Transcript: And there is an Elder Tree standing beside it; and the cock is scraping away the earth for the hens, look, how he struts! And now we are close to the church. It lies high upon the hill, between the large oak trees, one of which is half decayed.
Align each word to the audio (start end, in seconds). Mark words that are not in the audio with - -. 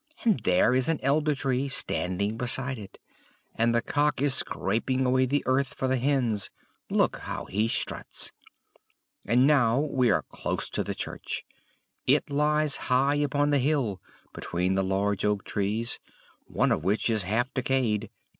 And 0.23 0.39
there 0.39 0.73
is 0.73 0.89
an 0.89 0.99
Elder 1.03 1.35
Tree 1.35 1.67
standing 1.67 2.35
beside 2.35 2.79
it; 2.79 2.97
and 3.53 3.75
the 3.75 3.83
cock 3.83 4.19
is 4.19 4.33
scraping 4.33 5.05
away 5.05 5.27
the 5.27 5.43
earth 5.45 5.75
for 5.75 5.87
the 5.87 5.97
hens, 5.97 6.49
look, 6.89 7.17
how 7.17 7.45
he 7.45 7.67
struts! 7.67 8.31
And 9.25 9.45
now 9.45 9.79
we 9.79 10.09
are 10.09 10.23
close 10.23 10.69
to 10.71 10.83
the 10.83 10.95
church. 10.95 11.45
It 12.07 12.31
lies 12.31 12.77
high 12.89 13.13
upon 13.17 13.51
the 13.51 13.59
hill, 13.59 14.01
between 14.33 14.73
the 14.73 14.83
large 14.83 15.23
oak 15.23 15.43
trees, 15.45 15.99
one 16.45 16.71
of 16.71 16.83
which 16.83 17.07
is 17.07 17.21
half 17.21 17.53
decayed. 17.53 18.09